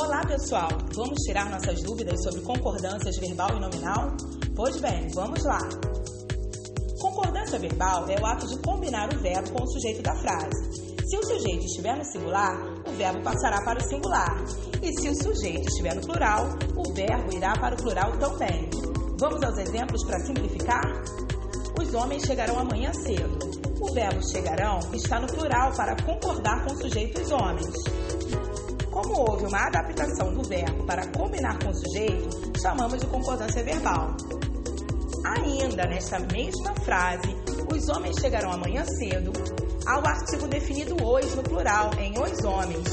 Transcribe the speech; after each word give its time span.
Olá, 0.00 0.24
pessoal! 0.24 0.68
Vamos 0.94 1.18
tirar 1.24 1.50
nossas 1.50 1.82
dúvidas 1.82 2.22
sobre 2.22 2.40
concordâncias 2.42 3.16
verbal 3.18 3.48
e 3.56 3.60
nominal? 3.60 4.16
Pois 4.54 4.80
bem, 4.80 5.08
vamos 5.12 5.42
lá! 5.42 5.58
Concordância 7.00 7.58
verbal 7.58 8.08
é 8.08 8.14
o 8.20 8.24
ato 8.24 8.46
de 8.46 8.58
combinar 8.62 9.12
o 9.12 9.18
verbo 9.18 9.50
com 9.50 9.64
o 9.64 9.66
sujeito 9.66 10.00
da 10.00 10.14
frase. 10.14 10.94
Se 11.04 11.16
o 11.16 11.24
sujeito 11.24 11.64
estiver 11.64 11.96
no 11.96 12.04
singular, 12.04 12.56
o 12.86 12.92
verbo 12.92 13.22
passará 13.24 13.60
para 13.64 13.80
o 13.80 13.88
singular. 13.88 14.44
E 14.80 15.00
se 15.00 15.08
o 15.08 15.14
sujeito 15.16 15.68
estiver 15.68 15.96
no 15.96 16.02
plural, 16.02 16.46
o 16.76 16.94
verbo 16.94 17.34
irá 17.34 17.58
para 17.58 17.74
o 17.74 17.82
plural 17.82 18.12
também. 18.18 18.70
Vamos 19.18 19.42
aos 19.42 19.58
exemplos 19.58 20.04
para 20.04 20.20
simplificar? 20.20 21.02
Os 21.76 21.92
homens 21.92 22.22
chegarão 22.22 22.60
amanhã 22.60 22.92
cedo. 22.92 23.36
O 23.80 23.92
verbo 23.92 24.24
chegarão 24.30 24.78
está 24.92 25.18
no 25.18 25.26
plural 25.26 25.72
para 25.72 25.96
concordar 26.04 26.64
com 26.64 26.72
o 26.72 26.82
sujeito 26.82 27.20
os 27.20 27.32
homens. 27.32 27.74
Como 28.98 29.30
houve 29.30 29.46
uma 29.46 29.64
adaptação 29.64 30.34
do 30.34 30.42
verbo 30.42 30.82
para 30.82 31.06
combinar 31.12 31.56
com 31.62 31.70
o 31.70 31.72
sujeito, 31.74 32.60
chamamos 32.60 32.98
de 32.98 33.06
concordância 33.06 33.62
verbal. 33.62 34.16
Ainda 35.24 35.86
nesta 35.86 36.18
mesma 36.18 36.74
frase, 36.84 37.36
os 37.72 37.88
homens 37.88 38.16
chegarão 38.20 38.50
amanhã 38.50 38.84
cedo, 38.84 39.30
ao 39.86 40.04
artigo 40.04 40.48
definido 40.48 40.96
hoje 41.00 41.36
no 41.36 41.44
plural, 41.44 41.92
em 41.96 42.12
os 42.18 42.44
homens. 42.44 42.88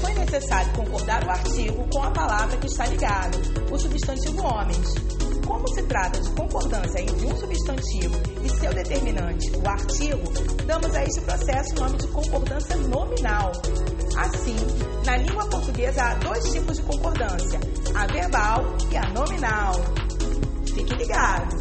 Foi 0.00 0.14
necessário 0.14 0.72
concordar 0.72 1.24
o 1.24 1.30
artigo 1.30 1.86
com 1.92 2.02
a 2.02 2.10
palavra 2.10 2.56
que 2.56 2.66
está 2.66 2.84
ligado, 2.86 3.38
o 3.70 3.78
substantivo 3.78 4.44
homens. 4.44 5.15
Como 5.46 5.68
se 5.68 5.82
trata 5.84 6.20
de 6.20 6.30
concordância 6.30 7.00
entre 7.00 7.26
um 7.26 7.36
substantivo 7.36 8.16
e 8.44 8.48
seu 8.48 8.74
determinante, 8.74 9.50
o 9.56 9.68
artigo, 9.68 10.22
damos 10.66 10.94
a 10.94 11.04
este 11.04 11.20
processo 11.20 11.76
o 11.76 11.80
nome 11.80 11.98
de 11.98 12.08
concordância 12.08 12.76
nominal. 12.76 13.52
Assim, 14.18 14.56
na 15.04 15.16
língua 15.18 15.46
portuguesa 15.48 16.02
há 16.02 16.14
dois 16.14 16.52
tipos 16.52 16.76
de 16.78 16.82
concordância: 16.82 17.60
a 17.94 18.06
verbal 18.06 18.64
e 18.90 18.96
a 18.96 19.08
nominal. 19.10 19.72
Fique 20.74 20.94
ligado. 20.96 21.56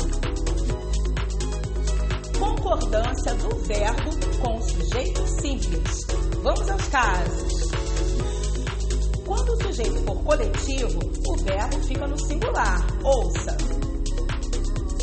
Concordância 2.39 3.33
do 3.35 3.55
verbo 3.65 4.09
com 4.41 4.61
sujeito 4.61 5.27
simples. 5.27 6.07
Vamos 6.43 6.69
aos 6.69 6.87
casos. 6.87 7.54
Coletivo, 10.25 10.99
o 11.27 11.37
verbo 11.37 11.83
fica 11.83 12.07
no 12.07 12.17
singular. 12.17 12.79
Ouça. 13.03 13.55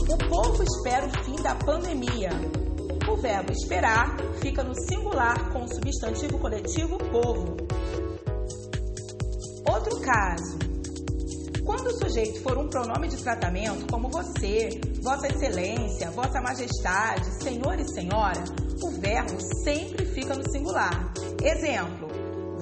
O 0.08 0.18
povo 0.28 0.62
espera 0.62 1.06
o 1.06 1.24
fim 1.24 1.36
da 1.36 1.54
pandemia. 1.54 2.30
O 3.08 3.16
verbo 3.16 3.52
esperar 3.52 4.16
fica 4.40 4.64
no 4.64 4.74
singular 4.74 5.50
com 5.52 5.64
o 5.64 5.68
substantivo 5.68 6.38
coletivo 6.38 6.98
povo. 6.98 7.56
Outro 9.70 10.00
caso. 10.00 10.58
Quando 11.64 11.86
o 11.86 11.98
sujeito 11.98 12.42
for 12.42 12.58
um 12.58 12.68
pronome 12.68 13.06
de 13.06 13.16
tratamento, 13.22 13.86
como 13.88 14.10
você, 14.10 14.68
Vossa 15.00 15.28
Excelência, 15.28 16.10
Vossa 16.10 16.40
Majestade, 16.40 17.40
Senhor 17.40 17.78
e 17.78 17.88
Senhora, 17.88 18.42
o 18.82 18.90
verbo 19.00 19.40
sempre 19.62 20.04
fica 20.06 20.34
no 20.34 20.42
singular. 20.50 21.12
Exemplo: 21.40 22.11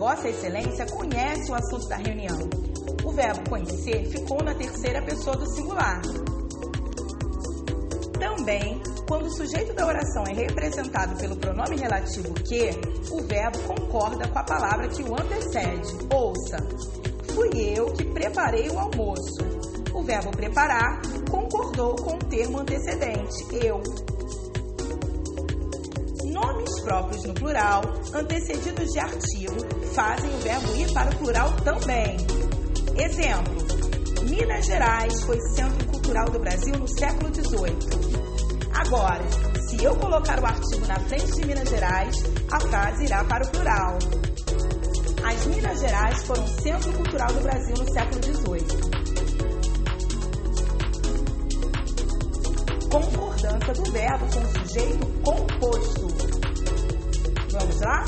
Vossa 0.01 0.31
Excelência 0.31 0.87
conhece 0.87 1.53
o 1.53 1.55
assunto 1.55 1.87
da 1.87 1.97
reunião. 1.97 2.39
O 3.05 3.13
verbo 3.13 3.51
conhecer 3.51 4.07
ficou 4.07 4.43
na 4.43 4.55
terceira 4.55 5.03
pessoa 5.03 5.37
do 5.37 5.47
singular. 5.51 6.01
Também, 8.19 8.81
quando 9.07 9.27
o 9.27 9.31
sujeito 9.31 9.75
da 9.75 9.87
oração 9.87 10.25
é 10.27 10.33
representado 10.33 11.15
pelo 11.17 11.37
pronome 11.37 11.77
relativo 11.77 12.33
que, 12.33 12.71
o 13.13 13.21
verbo 13.27 13.59
concorda 13.65 14.27
com 14.27 14.39
a 14.39 14.43
palavra 14.43 14.89
que 14.89 15.03
o 15.03 15.13
antecede. 15.13 15.93
Ouça: 16.11 16.57
Fui 17.35 17.51
eu 17.77 17.93
que 17.93 18.07
preparei 18.07 18.71
o 18.71 18.79
almoço. 18.79 19.45
O 19.93 20.03
verbo 20.03 20.31
preparar 20.31 21.03
concordou 21.31 21.95
com 21.97 22.15
o 22.15 22.25
termo 22.31 22.61
antecedente, 22.61 23.45
eu. 23.53 23.83
Nomes 26.31 26.81
próprios 26.83 27.25
no 27.25 27.35
plural, 27.35 27.83
antecedidos 28.15 28.89
de 28.93 29.01
artigo, 29.01 29.57
fazem 29.95 30.31
o 30.33 30.39
verbo 30.39 30.77
ir 30.77 30.93
para 30.93 31.11
o 31.11 31.17
plural 31.17 31.53
também. 31.65 32.17
Exemplo: 32.97 33.55
Minas 34.29 34.65
Gerais 34.65 35.23
foi 35.25 35.41
centro 35.57 35.85
cultural 35.87 36.31
do 36.31 36.39
Brasil 36.39 36.75
no 36.79 36.87
século 36.87 37.35
XVIII. 37.35 38.31
Agora, 38.75 39.25
se 39.69 39.83
eu 39.83 39.97
colocar 39.97 40.41
o 40.41 40.47
artigo 40.47 40.87
na 40.87 41.01
frente 41.01 41.33
de 41.33 41.47
Minas 41.47 41.69
Gerais, 41.69 42.17
a 42.53 42.61
frase 42.61 43.05
irá 43.05 43.25
para 43.25 43.45
o 43.45 43.51
plural. 43.51 43.99
As 45.25 45.47
Minas 45.47 45.81
Gerais 45.81 46.23
foram 46.23 46.47
centro 46.47 46.93
cultural 46.93 47.33
do 47.33 47.41
Brasil 47.41 47.75
no 47.77 47.93
século 47.93 48.23
XVIII. 48.23 48.91
Do 53.51 53.93
verbo 53.93 54.27
com 54.27 54.67
sujeito 54.67 55.07
composto. 55.23 56.09
Vamos 57.53 57.81
lá? 57.81 58.05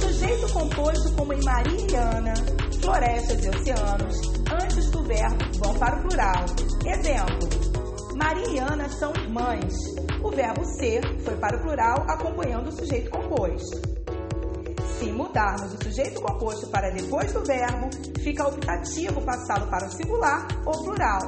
Sujeito 0.00 0.52
composto 0.52 1.12
como 1.16 1.32
em 1.32 1.44
Mariana, 1.44 2.34
florestas 2.80 3.44
e 3.44 3.48
oceanos, 3.48 4.16
antes 4.50 4.90
do 4.90 5.02
verbo 5.04 5.44
vão 5.58 5.74
para 5.74 5.96
o 5.96 6.02
plural. 6.02 6.44
Exemplo: 6.86 8.16
Maria 8.16 8.48
e 8.48 8.58
Ana 8.58 8.88
são 8.88 9.12
irmãs. 9.12 9.74
O 10.22 10.30
verbo 10.30 10.64
ser 10.78 11.02
foi 11.22 11.36
para 11.36 11.56
o 11.56 11.62
plural 11.62 12.04
acompanhando 12.08 12.68
o 12.68 12.72
sujeito 12.72 13.10
composto. 13.10 13.80
Se 14.98 15.12
mudarmos 15.12 15.74
o 15.74 15.84
sujeito 15.84 16.20
composto 16.20 16.66
para 16.68 16.90
depois 16.90 17.32
do 17.32 17.44
verbo, 17.44 17.90
fica 18.20 18.48
optativo 18.48 19.20
passá-lo 19.22 19.68
para 19.68 19.86
o 19.86 19.90
singular 19.92 20.46
ou 20.64 20.84
plural. 20.84 21.20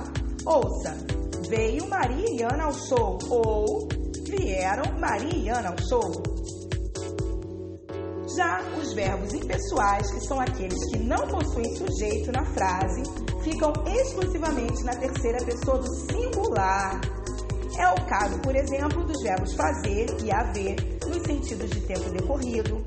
Ouça: 0.45 1.22
veio 1.49 1.89
Maria 1.89 2.27
e 2.31 2.43
Ana 2.43 2.65
ao 2.65 2.73
show 2.73 3.19
ou 3.31 3.89
vieram 4.27 4.99
Maria 4.99 5.37
e 5.37 5.49
Ana 5.49 5.71
ao 5.71 5.79
show. 5.89 6.23
Já 8.37 8.63
os 8.81 8.95
verbos 8.95 9.35
impessoais, 9.35 10.11
que 10.11 10.21
são 10.21 10.41
aqueles 10.41 10.79
que 10.91 10.99
não 10.99 11.29
possuem 11.29 11.77
sujeito 11.77 12.33
na 12.33 12.45
frase, 12.47 13.03
ficam 13.43 13.73
exclusivamente 13.87 14.83
na 14.85 14.95
terceira 14.97 15.45
pessoa 15.45 15.79
do 15.79 15.95
singular. 16.11 17.01
É 17.79 17.89
o 17.89 18.07
caso, 18.07 18.39
por 18.41 18.55
exemplo, 18.55 19.05
dos 19.05 19.23
verbos 19.23 19.55
fazer 19.55 20.07
e 20.23 20.31
haver, 20.31 20.77
nos 21.07 21.23
sentidos 21.23 21.71
de 21.71 21.81
tempo 21.81 22.11
decorrido, 22.11 22.85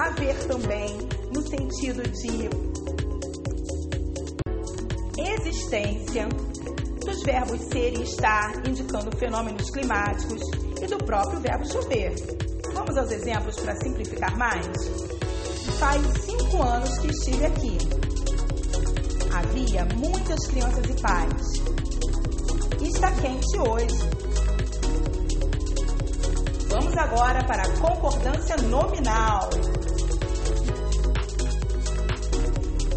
haver 0.00 0.36
também 0.46 0.96
no 1.32 1.42
sentido 1.42 2.02
de 2.02 2.48
existência, 5.18 6.28
dos 7.00 7.22
verbos 7.22 7.60
ser 7.72 7.98
e 7.98 8.02
estar, 8.02 8.66
indicando 8.66 9.16
fenômenos 9.16 9.70
climáticos, 9.70 10.40
e 10.82 10.86
do 10.86 10.98
próprio 10.98 11.40
verbo 11.40 11.66
chover. 11.66 12.14
Vamos 12.74 12.96
aos 12.96 13.10
exemplos 13.10 13.56
para 13.56 13.74
simplificar 13.76 14.36
mais? 14.38 14.66
Faz 15.78 16.02
cinco 16.24 16.62
anos 16.62 16.98
que 16.98 17.08
estive 17.08 17.46
aqui. 17.46 17.78
Havia 19.32 19.84
muitas 19.96 20.46
crianças 20.46 20.84
e 20.88 21.00
pais. 21.00 21.70
Está 22.82 23.12
quente 23.12 23.58
hoje. 23.58 24.20
Vamos 26.68 26.96
agora 26.96 27.44
para 27.44 27.62
a 27.62 27.78
concordância 27.78 28.56
nominal. 28.68 29.50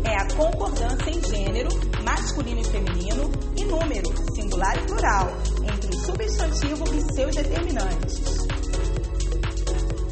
É 0.03 0.15
a 0.15 0.35
concordância 0.35 1.09
em 1.09 1.21
gênero, 1.23 1.69
masculino 2.13 2.61
e 2.61 2.63
feminino, 2.65 3.31
e 3.57 3.65
número, 3.65 4.35
singular 4.35 4.77
e 4.77 4.85
plural, 4.85 5.29
entre 5.63 5.89
o 5.89 5.99
substantivo 5.99 6.83
e 6.93 7.13
seus 7.13 7.35
determinantes. 7.35 8.21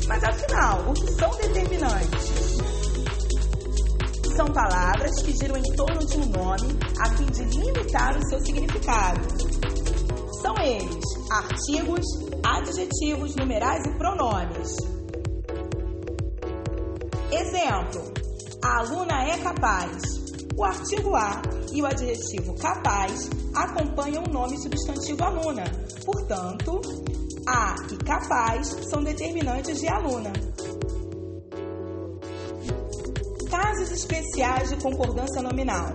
Mas 0.08 0.24
afinal, 0.24 0.90
o 0.90 0.94
que 0.94 1.12
são 1.14 1.30
determinantes? 1.38 2.58
São 4.36 4.48
palavras 4.48 5.22
que 5.22 5.32
giram 5.34 5.58
em 5.58 5.76
torno 5.76 6.06
de 6.06 6.18
um 6.18 6.26
nome 6.26 6.80
a 7.00 7.10
fim 7.16 7.26
de 7.26 7.44
limitar 7.60 8.18
o 8.18 8.30
seu 8.30 8.40
significado. 8.40 9.22
São 10.42 10.58
eles 10.58 11.06
artigos, 11.30 12.06
adjetivos, 12.44 13.36
numerais 13.36 13.86
e 13.86 13.98
pronomes. 13.98 14.76
Exemplo: 17.32 18.12
a 18.64 18.80
aluna 18.80 19.24
é 19.30 19.38
capaz. 19.38 20.02
O 20.58 20.64
artigo 20.64 21.16
a 21.16 21.42
e 21.72 21.82
o 21.82 21.86
adjetivo 21.86 22.54
capaz 22.56 23.30
acompanham 23.54 24.24
o 24.24 24.32
nome 24.32 24.58
substantivo 24.62 25.24
aluna. 25.24 25.64
Portanto, 26.06 26.82
a 27.48 27.76
e 27.92 27.98
capaz 27.98 28.68
são 28.90 29.04
determinantes 29.04 29.80
de 29.80 29.88
aluna. 29.88 30.32
Casos 33.50 33.92
especiais 33.92 34.70
de 34.70 34.78
concordância 34.78 35.42
nominal. 35.42 35.94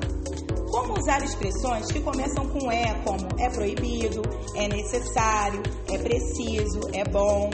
Como 0.70 0.98
usar 0.98 1.22
expressões 1.24 1.86
que 1.86 2.00
começam 2.00 2.46
com 2.48 2.70
é, 2.70 2.92
como 3.04 3.26
é 3.38 3.48
proibido, 3.48 4.22
é 4.54 4.68
necessário, 4.68 5.62
é 5.88 5.96
preciso, 5.96 6.80
é 6.92 7.04
bom. 7.04 7.48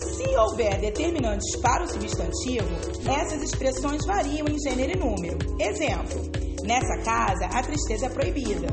Se 0.00 0.36
houver 0.36 0.80
determinantes 0.80 1.56
para 1.60 1.84
o 1.84 1.88
substantivo, 1.88 2.68
essas 3.06 3.42
expressões 3.42 4.04
variam 4.06 4.46
em 4.48 4.58
gênero 4.58 4.92
e 4.92 4.96
número. 4.96 5.38
Exemplo: 5.60 6.37
nessa 6.68 6.98
casa 6.98 7.46
a 7.46 7.62
tristeza 7.62 8.06
é 8.06 8.08
proibida. 8.10 8.68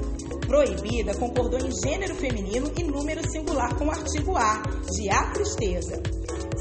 Proibida 0.46 1.16
concordou 1.16 1.58
em 1.60 1.72
gênero 1.82 2.14
feminino 2.16 2.70
e 2.78 2.84
número 2.84 3.22
singular 3.32 3.74
com 3.76 3.86
o 3.86 3.92
artigo 3.92 4.36
a, 4.36 4.62
de 4.92 5.10
a 5.10 5.32
tristeza. 5.32 6.04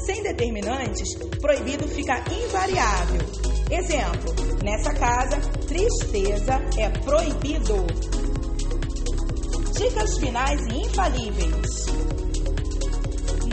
Sem 0.05 0.23
determinantes, 0.23 1.13
proibido 1.41 1.85
fica 1.89 2.23
invariável. 2.31 3.21
Exemplo: 3.69 4.33
nessa 4.63 4.93
casa, 4.93 5.37
tristeza 5.67 6.53
é 6.77 6.89
proibido. 7.01 7.85
Dicas 9.77 10.17
finais 10.17 10.61
e 10.67 10.85
infalíveis. 10.85 11.85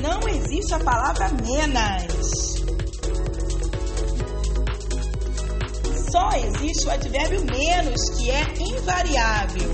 Não 0.00 0.20
existe 0.28 0.72
a 0.72 0.78
palavra 0.78 1.28
menos. 1.30 2.51
Existe 6.38 6.86
o 6.86 6.90
advérbio 6.90 7.44
menos, 7.44 8.10
que 8.10 8.30
é 8.30 8.42
invariável. 8.60 9.70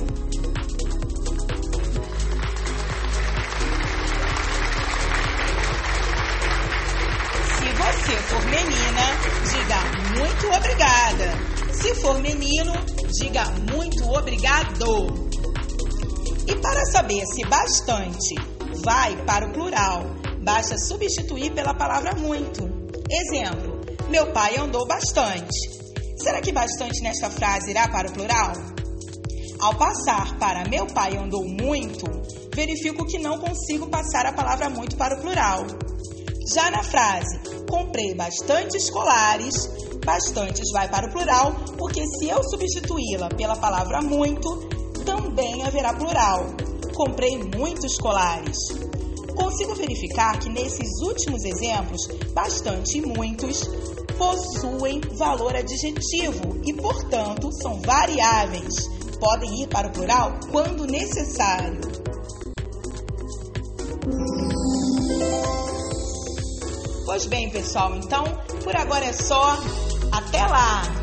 Se 7.56 7.72
você 7.74 8.16
for 8.22 8.44
menina, 8.44 9.04
diga 9.50 9.80
muito 10.18 10.46
obrigada. 10.56 11.48
Se 11.72 11.94
for 11.96 12.18
menino, 12.20 12.72
diga 13.20 13.44
muito 13.72 14.04
obrigado. 14.10 15.28
E 16.46 16.56
para 16.56 16.84
saber 16.86 17.24
se 17.26 17.46
bastante 17.48 18.34
vai 18.82 19.16
para 19.24 19.46
o 19.46 19.52
plural, 19.52 20.04
basta 20.42 20.76
substituir 20.78 21.52
pela 21.52 21.74
palavra 21.74 22.14
muito. 22.14 22.62
Exemplo: 23.10 23.80
Meu 24.08 24.32
pai 24.32 24.56
andou 24.56 24.86
bastante. 24.86 25.87
Será 26.20 26.40
que 26.40 26.52
bastante 26.52 27.00
nesta 27.00 27.30
frase 27.30 27.70
irá 27.70 27.88
para 27.88 28.08
o 28.08 28.12
plural? 28.12 28.52
Ao 29.60 29.74
passar 29.74 30.36
para 30.38 30.68
meu 30.68 30.86
pai 30.86 31.16
andou 31.16 31.44
muito, 31.48 32.06
verifico 32.54 33.06
que 33.06 33.18
não 33.18 33.38
consigo 33.38 33.88
passar 33.88 34.26
a 34.26 34.32
palavra 34.32 34.68
muito 34.68 34.96
para 34.96 35.16
o 35.16 35.20
plural. 35.20 35.64
Já 36.52 36.70
na 36.70 36.82
frase 36.82 37.38
comprei 37.68 38.14
bastante 38.14 38.78
colares, 38.90 39.54
bastantes 40.04 40.70
vai 40.72 40.88
para 40.88 41.08
o 41.08 41.12
plural, 41.12 41.54
porque 41.76 42.04
se 42.06 42.28
eu 42.28 42.42
substituí-la 42.42 43.28
pela 43.28 43.56
palavra 43.56 44.00
muito, 44.02 44.68
também 45.04 45.62
haverá 45.62 45.92
plural. 45.92 46.46
Comprei 46.94 47.38
muitos 47.56 47.96
colares. 47.96 48.56
Consigo 49.36 49.74
verificar 49.76 50.38
que 50.40 50.48
nesses 50.48 51.00
últimos 51.02 51.44
exemplos, 51.44 52.08
bastante 52.32 52.98
e 52.98 53.02
muitos 53.02 53.62
possuem 54.18 55.00
valor 55.16 55.56
adjetivo 55.56 56.60
e, 56.64 56.74
portanto, 56.74 57.50
são 57.62 57.80
variáveis. 57.80 58.74
Podem 59.18 59.62
ir 59.62 59.68
para 59.68 59.88
o 59.88 59.92
plural 59.92 60.38
quando 60.50 60.84
necessário. 60.86 61.80
Pois 67.06 67.24
bem, 67.26 67.48
pessoal, 67.50 67.96
então 67.96 68.24
por 68.62 68.76
agora 68.76 69.06
é 69.06 69.12
só. 69.12 69.56
Até 70.12 70.46
lá! 70.46 70.97